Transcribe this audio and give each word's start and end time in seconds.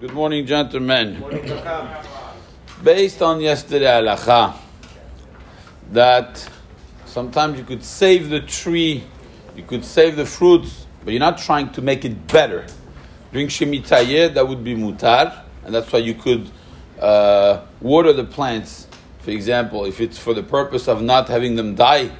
Good 0.00 0.12
morning, 0.12 0.46
gentlemen. 0.46 1.24
Based 2.84 3.20
on 3.20 3.40
yesterday 3.40 3.86
halacha, 3.86 4.54
that 5.90 6.48
sometimes 7.04 7.58
you 7.58 7.64
could 7.64 7.82
save 7.82 8.30
the 8.30 8.38
tree, 8.38 9.02
you 9.56 9.64
could 9.64 9.84
save 9.84 10.14
the 10.14 10.24
fruits, 10.24 10.86
but 11.04 11.12
you're 11.12 11.18
not 11.18 11.38
trying 11.38 11.72
to 11.72 11.82
make 11.82 12.04
it 12.04 12.28
better. 12.28 12.64
During 13.32 13.48
Shemitah, 13.48 14.34
that 14.34 14.46
would 14.46 14.62
be 14.62 14.76
mutar, 14.76 15.42
and 15.64 15.74
that's 15.74 15.92
why 15.92 15.98
you 15.98 16.14
could 16.14 16.48
uh, 17.00 17.62
water 17.80 18.12
the 18.12 18.22
plants, 18.22 18.86
for 19.18 19.32
example, 19.32 19.84
if 19.84 20.00
it's 20.00 20.16
for 20.16 20.32
the 20.32 20.44
purpose 20.44 20.86
of 20.86 21.02
not 21.02 21.26
having 21.26 21.56
them 21.56 21.74
die. 21.74 22.12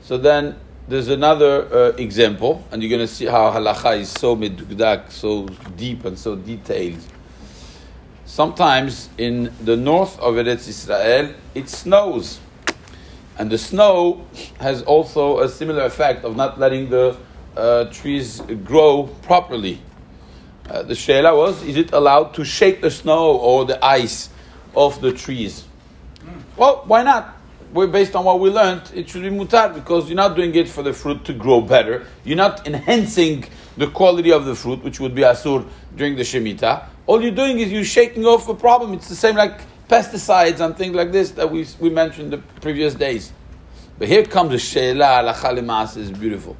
So 0.00 0.16
then 0.16 0.58
there's 0.90 1.06
another 1.06 1.72
uh, 1.72 1.92
example, 1.98 2.64
and 2.72 2.82
you're 2.82 2.90
going 2.90 3.06
to 3.06 3.14
see 3.14 3.26
how 3.26 3.52
halacha 3.52 4.00
is 4.00 4.08
so 4.08 4.34
medugdak, 4.34 5.08
so 5.08 5.46
deep 5.76 6.04
and 6.04 6.18
so 6.18 6.34
detailed. 6.34 6.98
Sometimes 8.24 9.08
in 9.16 9.52
the 9.62 9.76
north 9.76 10.18
of 10.18 10.34
Eretz 10.34 10.66
Israel, 10.66 11.32
it 11.54 11.68
snows. 11.68 12.40
And 13.38 13.52
the 13.52 13.56
snow 13.56 14.26
has 14.58 14.82
also 14.82 15.38
a 15.38 15.48
similar 15.48 15.84
effect 15.84 16.24
of 16.24 16.34
not 16.34 16.58
letting 16.58 16.90
the 16.90 17.16
uh, 17.56 17.84
trees 17.84 18.40
grow 18.64 19.04
properly. 19.22 19.80
Uh, 20.68 20.82
the 20.82 20.94
shayla 20.94 21.36
was, 21.36 21.62
is 21.62 21.76
it 21.76 21.92
allowed 21.92 22.34
to 22.34 22.44
shake 22.44 22.80
the 22.80 22.90
snow 22.90 23.36
or 23.36 23.64
the 23.64 23.82
ice 23.84 24.28
off 24.74 25.00
the 25.00 25.12
trees? 25.12 25.64
Well, 26.56 26.82
why 26.86 27.04
not? 27.04 27.39
Based 27.72 28.16
on 28.16 28.24
what 28.24 28.40
we 28.40 28.50
learned, 28.50 28.90
it 28.94 29.08
should 29.08 29.22
be 29.22 29.30
mutar 29.30 29.72
because 29.72 30.08
you're 30.08 30.16
not 30.16 30.36
doing 30.36 30.54
it 30.54 30.68
for 30.68 30.82
the 30.82 30.92
fruit 30.92 31.24
to 31.24 31.32
grow 31.32 31.60
better. 31.60 32.06
You're 32.24 32.36
not 32.36 32.66
enhancing 32.66 33.44
the 33.76 33.86
quality 33.86 34.32
of 34.32 34.44
the 34.44 34.54
fruit, 34.54 34.82
which 34.82 35.00
would 35.00 35.14
be 35.14 35.22
asur 35.22 35.66
during 35.96 36.16
the 36.16 36.22
shemitah. 36.22 36.86
All 37.06 37.22
you're 37.22 37.30
doing 37.30 37.58
is 37.58 37.72
you're 37.72 37.84
shaking 37.84 38.24
off 38.26 38.48
a 38.48 38.54
problem. 38.54 38.92
It's 38.94 39.08
the 39.08 39.14
same 39.14 39.36
like 39.36 39.60
pesticides 39.88 40.60
and 40.60 40.76
things 40.76 40.94
like 40.94 41.12
this 41.12 41.32
that 41.32 41.50
we, 41.50 41.66
we 41.78 41.90
mentioned 41.90 42.32
the 42.32 42.38
previous 42.60 42.94
days. 42.94 43.32
But 43.98 44.08
here 44.08 44.24
comes 44.24 44.50
the 44.50 44.58
she'ela 44.58 45.22
alacha 45.22 45.96
is 45.96 46.10
beautiful. 46.10 46.56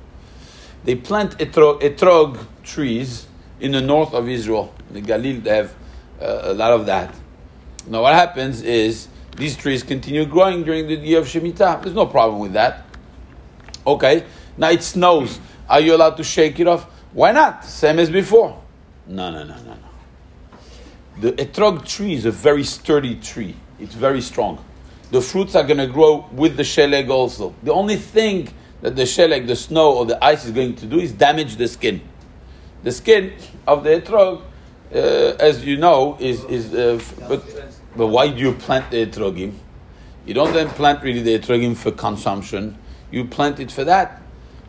They 0.84 0.94
plant 0.94 1.38
etrog, 1.38 1.80
etrog, 1.80 2.44
trees 2.62 3.26
in 3.60 3.72
the 3.72 3.80
north 3.80 4.14
of 4.14 4.28
Israel. 4.28 4.74
In 4.88 4.94
the 4.94 5.02
Galil, 5.02 5.42
they 5.42 5.56
have 5.56 5.74
uh, 6.20 6.40
a 6.44 6.54
lot 6.54 6.72
of 6.72 6.86
that. 6.86 7.14
Now, 7.86 8.02
what 8.02 8.14
happens 8.14 8.62
is 8.62 9.08
these 9.36 9.56
trees 9.56 9.82
continue 9.82 10.24
growing 10.26 10.64
during 10.64 10.86
the 10.86 10.96
year 10.96 11.18
of 11.20 11.26
Shemitah. 11.26 11.82
There's 11.82 11.94
no 11.94 12.06
problem 12.06 12.40
with 12.40 12.52
that. 12.54 12.84
Okay, 13.86 14.24
now 14.56 14.70
it 14.70 14.82
snows. 14.82 15.40
Are 15.68 15.80
you 15.80 15.94
allowed 15.94 16.16
to 16.16 16.24
shake 16.24 16.60
it 16.60 16.66
off? 16.66 16.84
Why 17.12 17.32
not? 17.32 17.64
Same 17.64 17.98
as 17.98 18.10
before. 18.10 18.60
No, 19.06 19.30
no, 19.30 19.44
no, 19.44 19.56
no, 19.56 19.74
no. 19.74 20.58
The 21.20 21.32
etrog 21.32 21.86
tree 21.86 22.14
is 22.14 22.24
a 22.24 22.30
very 22.30 22.64
sturdy 22.64 23.16
tree. 23.16 23.56
It's 23.78 23.94
very 23.94 24.20
strong. 24.20 24.64
The 25.10 25.20
fruits 25.20 25.54
are 25.54 25.64
going 25.64 25.78
to 25.78 25.86
grow 25.86 26.28
with 26.32 26.56
the 26.56 26.62
sheleg 26.62 27.10
also. 27.10 27.54
The 27.62 27.72
only 27.72 27.96
thing 27.96 28.48
that 28.80 28.96
the 28.96 29.02
sheleg, 29.02 29.46
the 29.46 29.56
snow, 29.56 29.92
or 29.92 30.06
the 30.06 30.22
ice 30.24 30.44
is 30.44 30.52
going 30.52 30.76
to 30.76 30.86
do 30.86 31.00
is 31.00 31.12
damage 31.12 31.56
the 31.56 31.68
skin. 31.68 32.00
The 32.82 32.92
skin 32.92 33.32
of 33.66 33.84
the 33.84 34.00
etrog, 34.00 34.42
uh, 34.94 34.96
as 35.40 35.64
you 35.64 35.76
know, 35.76 36.16
is 36.20 36.44
is 36.44 36.72
uh, 36.72 37.00
but 37.28 37.42
but 37.96 38.08
why 38.08 38.28
do 38.28 38.40
you 38.40 38.52
plant 38.52 38.90
the 38.90 39.06
etrogim? 39.06 39.54
You 40.26 40.34
don't 40.34 40.52
then 40.52 40.68
plant 40.68 41.02
really 41.02 41.22
the 41.22 41.38
etrogim 41.38 41.76
for 41.76 41.90
consumption. 41.90 42.78
You 43.10 43.24
plant 43.24 43.58
it 43.58 43.72
for 43.72 43.84
that. 43.84 44.22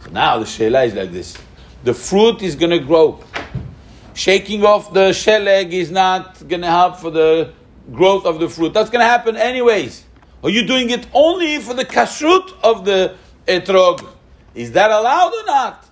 So 0.03 0.11
now 0.11 0.39
the 0.39 0.45
shelah 0.45 0.87
is 0.87 0.93
like 0.93 1.11
this. 1.11 1.37
The 1.83 1.93
fruit 1.93 2.41
is 2.41 2.55
going 2.55 2.71
to 2.71 2.79
grow. 2.79 3.23
Shaking 4.13 4.65
off 4.65 4.93
the 4.93 5.09
sheleg 5.09 5.71
is 5.71 5.91
not 5.91 6.47
going 6.47 6.61
to 6.61 6.67
help 6.67 6.97
for 6.97 7.11
the 7.11 7.53
growth 7.91 8.25
of 8.25 8.39
the 8.39 8.49
fruit. 8.49 8.73
That's 8.73 8.89
going 8.89 9.01
to 9.01 9.07
happen 9.07 9.35
anyways. 9.35 10.05
Are 10.43 10.49
you 10.49 10.65
doing 10.65 10.89
it 10.89 11.07
only 11.13 11.59
for 11.59 11.73
the 11.73 11.85
kashrut 11.85 12.51
of 12.63 12.85
the 12.85 13.15
etrog? 13.47 14.07
Is 14.55 14.71
that 14.71 14.89
allowed 14.89 15.33
or 15.33 15.45
not? 15.45 15.90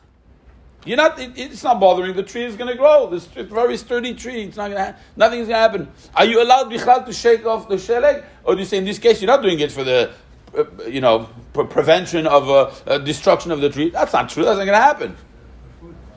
You're 0.86 0.98
not. 0.98 1.20
It, 1.20 1.32
it's 1.36 1.64
not 1.64 1.80
bothering. 1.80 2.16
The 2.16 2.24
tree 2.24 2.44
is 2.44 2.56
going 2.56 2.70
to 2.70 2.78
grow. 2.78 3.10
This 3.10 3.26
very 3.26 3.76
sturdy 3.76 4.14
tree. 4.14 4.44
It's 4.44 4.58
not 4.58 4.72
going 4.72 4.84
to. 4.84 4.96
Nothing's 5.18 5.48
going 5.48 5.56
to 5.56 5.86
happen. 5.86 5.92
Are 6.16 6.26
you 6.26 6.42
allowed 6.42 6.70
to 6.70 7.14
shake 7.14 7.46
off 7.46 7.68
the 7.68 7.76
sheleg, 7.76 8.24
or 8.44 8.56
do 8.56 8.60
you 8.60 8.66
say 8.66 8.78
in 8.78 8.86
this 8.86 9.00
case 9.00 9.22
you're 9.22 9.28
not 9.28 9.42
doing 9.42 9.60
it 9.60 9.72
for 9.72 9.84
the, 9.84 10.14
uh, 10.58 10.64
you 10.88 11.02
know, 11.02 11.30
pre- 11.54 11.66
prevention 11.66 12.26
of 12.28 12.50
uh, 12.50 12.72
uh, 12.88 12.98
destruction 13.00 13.52
of 13.52 13.60
the 13.60 13.70
tree? 13.70 13.90
That's 13.90 14.14
not 14.14 14.30
true. 14.30 14.46
That's 14.46 14.58
not 14.58 14.66
going 14.66 14.78
to 14.78 14.82
happen. 14.82 15.18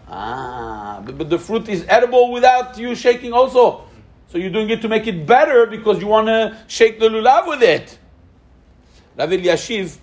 Ah, 0.08 1.02
but, 1.04 1.18
but, 1.18 1.30
the 1.30 1.38
fruit 1.38 1.68
is 1.68 1.84
edible 1.88 2.32
without 2.32 2.76
you 2.78 2.94
shaking 2.94 3.32
also. 3.32 3.84
So 4.28 4.38
you're 4.38 4.50
doing 4.50 4.70
it 4.70 4.82
to 4.82 4.88
make 4.88 5.06
it 5.06 5.26
better 5.26 5.66
because 5.66 6.00
you 6.00 6.06
want 6.06 6.28
to 6.28 6.56
shake 6.68 7.00
the 7.00 7.08
lulav 7.08 7.48
with 7.48 7.62
it. 7.62 7.98
Rav 9.18 9.30
Elyashiv, 9.30 9.96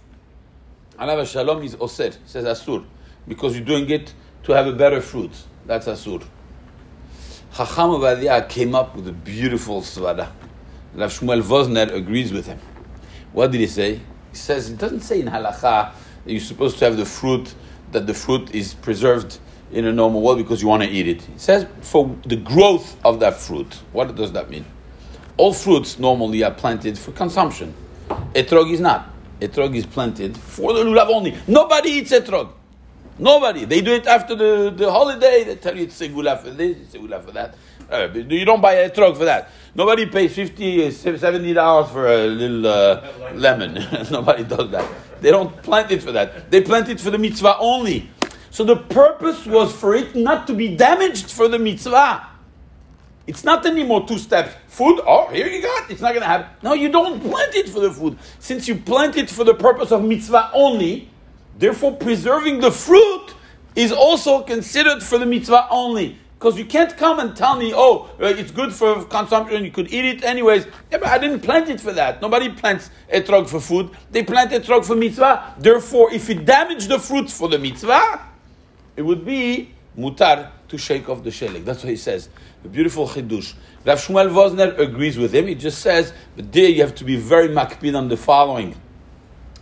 alav 0.98 1.32
shalom 1.32 1.64
is 1.64 1.76
osir, 1.76 2.18
says 2.26 2.46
asur, 2.46 2.84
because 3.28 3.56
you're 3.56 3.66
doing 3.66 3.90
it 3.90 4.14
to 4.44 4.52
have 4.54 4.68
a 4.68 4.74
better 4.74 5.02
fruit. 5.02 5.32
That's 5.66 5.88
Asur. 5.88 6.24
Chacham 7.56 7.92
Ovadia 7.92 8.48
came 8.48 8.76
up 8.76 8.96
with 8.96 9.08
a 9.08 9.12
beautiful 9.12 9.82
svara. 9.82 10.30
Rav 10.96 11.12
Shmuel 11.12 11.42
Vosner 11.42 11.94
agrees 11.94 12.32
with 12.32 12.46
him. 12.46 12.60
What 13.34 13.52
did 13.52 13.62
he 13.62 13.68
say? 13.68 13.96
He 14.32 14.36
says, 14.36 14.70
it 14.70 14.78
doesn't 14.78 15.02
say 15.02 15.22
in 15.22 15.28
halacha 15.28 15.92
you're 16.26 16.40
supposed 16.40 16.78
to 16.80 16.86
have 16.86 16.98
the 16.98 17.06
fruit, 17.06 17.54
that 17.92 18.06
the 18.06 18.14
fruit 18.14 18.54
is 18.54 18.74
preserved 18.76 19.40
in 19.72 19.86
a 19.86 19.92
normal 19.92 20.22
way 20.22 20.36
because 20.36 20.62
you 20.62 20.68
want 20.68 20.84
to 20.84 20.90
eat 20.90 21.08
it. 21.08 21.28
It 21.30 21.40
says 21.40 21.66
for 21.82 22.16
the 22.26 22.36
growth 22.36 22.98
of 23.04 23.20
that 23.20 23.36
fruit. 23.36 23.74
What 23.92 24.16
does 24.16 24.32
that 24.34 24.50
mean? 24.50 24.66
All 25.38 25.54
fruits 25.54 26.00
normally 26.00 26.44
are 26.44 26.52
planted 26.52 26.98
for 26.98 27.12
consumption. 27.12 27.74
Etrog 28.34 28.72
is 28.72 28.80
not. 28.80 29.10
Etrog 29.40 29.76
is 29.76 29.86
planted 29.86 30.38
for 30.38 30.74
the 30.74 30.84
lulav 30.84 31.08
only. 31.08 31.38
Nobody 31.48 31.90
eats 31.90 32.12
etrog. 32.12 32.52
Nobody. 33.20 33.66
They 33.66 33.82
do 33.82 33.92
it 33.92 34.08
after 34.08 34.34
the, 34.34 34.74
the 34.76 34.90
holiday. 34.90 35.44
They 35.44 35.56
tell 35.58 35.76
you 35.76 35.84
it's 35.84 36.00
segula 36.00 36.42
for 36.42 36.52
this, 36.52 36.78
it's 36.78 36.96
segula 36.96 37.24
for 37.24 37.32
that. 37.32 37.56
Uh, 37.92 38.08
you 38.14 38.46
don't 38.46 38.62
buy 38.62 38.76
etrog 38.76 39.18
for 39.18 39.26
that. 39.26 39.50
Nobody 39.76 40.06
pays 40.06 40.34
50 40.34 40.92
70 40.92 41.54
dollars 41.54 41.92
for 41.92 42.08
a 42.08 42.28
little 42.28 42.66
uh, 42.66 43.12
lemon. 43.34 43.74
Nobody 44.12 44.44
does 44.44 44.72
that. 44.72 44.90
They 45.22 45.32
don't 45.32 45.62
plant 45.64 45.92
it 45.92 46.02
for 46.02 46.12
that. 46.14 46.50
They 46.50 46.62
plant 46.62 46.88
it 46.88 47.00
for 47.00 47.10
the 47.10 47.18
mitzvah 47.18 47.58
only. 47.60 48.10
So 48.52 48.64
the 48.64 48.78
purpose 48.78 49.46
was 49.46 49.76
for 49.76 49.96
it 49.96 50.16
not 50.16 50.48
to 50.48 50.54
be 50.54 50.76
damaged 50.76 51.30
for 51.30 51.48
the 51.48 51.60
mitzvah. 51.60 52.28
It's 53.28 53.44
not 53.44 53.66
anymore 53.66 54.08
two 54.08 54.18
steps. 54.18 54.56
Food, 54.68 55.02
oh, 55.06 55.28
here 55.28 55.48
you 55.48 55.62
got. 55.62 55.92
It's 55.92 56.02
not 56.02 56.10
going 56.10 56.22
to 56.22 56.28
happen. 56.28 56.48
No, 56.64 56.74
you 56.74 56.90
don't 56.90 57.20
plant 57.20 57.54
it 57.54 57.70
for 57.70 57.80
the 57.80 57.92
food. 57.92 58.18
Since 58.40 58.68
you 58.68 58.76
plant 58.76 59.18
it 59.18 59.30
for 59.30 59.44
the 59.44 59.54
purpose 59.54 59.92
of 59.92 60.04
mitzvah 60.04 60.50
only, 60.52 61.10
Therefore, 61.60 61.96
preserving 61.98 62.62
the 62.62 62.72
fruit 62.72 63.36
is 63.76 63.92
also 63.92 64.42
considered 64.42 65.04
for 65.04 65.18
the 65.18 65.26
mitzvah 65.26 65.68
only. 65.70 66.18
Because 66.40 66.58
you 66.58 66.64
can't 66.64 66.96
come 66.96 67.20
and 67.20 67.36
tell 67.36 67.58
me, 67.58 67.74
oh, 67.76 68.10
uh, 68.18 68.28
it's 68.28 68.52
good 68.52 68.74
for 68.74 69.04
consumption, 69.04 69.66
you 69.66 69.72
could 69.72 69.92
eat 69.92 70.06
it 70.06 70.24
anyways. 70.24 70.66
Yeah, 70.90 71.00
but 71.00 71.10
I 71.10 71.18
didn't 71.18 71.42
plant 71.42 71.68
it 71.68 71.82
for 71.82 71.92
that. 71.92 72.22
Nobody 72.22 72.48
plants 72.48 72.90
etrog 73.14 73.50
for 73.50 73.60
food. 73.60 73.90
They 74.10 74.24
plant 74.24 74.52
etrog 74.52 74.86
for 74.86 74.96
mitzvah. 74.96 75.56
Therefore, 75.60 76.14
if 76.14 76.30
you 76.30 76.36
damage 76.36 76.88
the 76.88 76.98
fruits 76.98 77.38
for 77.38 77.50
the 77.50 77.60
mitzvah, 77.60 78.26
it 78.96 79.02
would 79.02 79.26
be 79.26 79.74
mutar 79.98 80.52
to 80.70 80.78
shake 80.78 81.10
off 81.10 81.26
the 81.26 81.30
sheleg. 81.30 81.66
That's 81.66 81.84
what 81.84 81.90
he 81.90 81.98
says. 81.98 82.30
The 82.64 82.70
beautiful 82.70 83.06
chidush. 83.06 83.54
Rav 83.86 84.00
Shmuel 84.00 84.30
Vosner 84.30 84.80
agrees 84.80 85.18
with 85.18 85.36
him. 85.36 85.48
He 85.48 85.56
just 85.56 85.80
says, 85.80 86.14
but 86.38 86.54
there 86.54 86.70
you 86.70 86.82
have 86.84 86.96
to 86.96 87.04
be 87.04 87.18
very 87.18 87.50
makpid 87.50 87.98
on 87.98 88.08
the 88.08 88.16
following. 88.16 88.80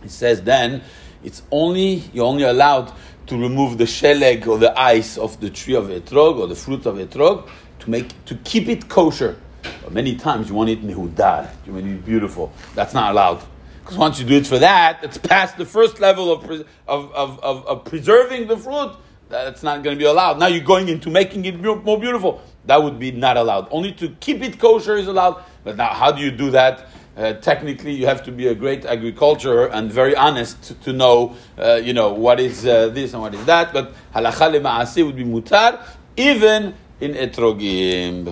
He 0.00 0.08
says 0.08 0.42
then, 0.42 0.82
it's 1.22 1.42
only 1.50 2.02
you're 2.12 2.26
only 2.26 2.44
allowed 2.44 2.92
to 3.26 3.36
remove 3.36 3.78
the 3.78 3.84
sheleg 3.84 4.46
or 4.46 4.58
the 4.58 4.78
ice 4.78 5.18
of 5.18 5.38
the 5.40 5.50
tree 5.50 5.74
of 5.74 5.86
etrog 5.86 6.38
or 6.38 6.46
the 6.46 6.54
fruit 6.54 6.86
of 6.86 6.96
etrog 6.96 7.48
to 7.80 7.90
make 7.90 8.24
to 8.24 8.34
keep 8.36 8.68
it 8.68 8.88
kosher. 8.88 9.38
But 9.82 9.92
many 9.92 10.16
times 10.16 10.48
you 10.48 10.54
want 10.54 10.70
it 10.70 10.82
mehudar, 10.82 11.50
you 11.66 11.72
want 11.72 11.86
it 11.86 12.04
beautiful. 12.04 12.52
That's 12.74 12.94
not 12.94 13.12
allowed. 13.12 13.42
Because 13.80 13.98
once 13.98 14.20
you 14.20 14.26
do 14.26 14.36
it 14.36 14.46
for 14.46 14.58
that, 14.58 15.02
it's 15.02 15.16
past 15.16 15.56
the 15.56 15.64
first 15.64 15.98
level 15.98 16.30
of, 16.30 16.44
of, 16.50 16.66
of, 16.86 17.40
of, 17.42 17.66
of 17.66 17.84
preserving 17.84 18.46
the 18.46 18.56
fruit. 18.56 18.94
That's 19.30 19.62
not 19.62 19.82
going 19.82 19.96
to 19.96 19.98
be 19.98 20.04
allowed. 20.04 20.38
Now 20.38 20.46
you're 20.46 20.64
going 20.64 20.88
into 20.88 21.10
making 21.10 21.44
it 21.44 21.58
more 21.60 21.98
beautiful. 21.98 22.42
That 22.66 22.82
would 22.82 22.98
be 22.98 23.10
not 23.12 23.36
allowed. 23.36 23.68
Only 23.70 23.92
to 23.92 24.10
keep 24.20 24.42
it 24.42 24.58
kosher 24.58 24.96
is 24.96 25.06
allowed. 25.06 25.42
But 25.64 25.76
now, 25.76 25.88
how 25.88 26.12
do 26.12 26.22
you 26.22 26.30
do 26.30 26.50
that? 26.50 26.88
Uh, 27.18 27.32
technically 27.32 27.92
you 27.92 28.06
have 28.06 28.22
to 28.22 28.30
be 28.30 28.46
a 28.46 28.54
great 28.54 28.84
agriculturer 28.84 29.66
and 29.72 29.90
very 29.90 30.14
honest 30.14 30.62
to, 30.62 30.74
to 30.74 30.92
know, 30.92 31.34
uh, 31.58 31.74
you 31.74 31.92
know, 31.92 32.12
what 32.12 32.38
is 32.38 32.64
uh, 32.64 32.88
this 32.90 33.12
and 33.12 33.20
what 33.20 33.34
is 33.34 33.44
that. 33.44 33.72
But 33.72 33.92
halacha 34.14 34.56
lema'asi 34.56 35.04
would 35.04 35.16
be 35.16 35.24
mutar, 35.24 35.80
even 36.16 36.74
in 37.00 37.14
etrogim. 37.14 38.24